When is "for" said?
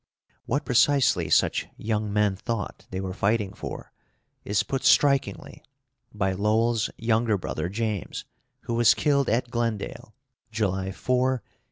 3.53-3.91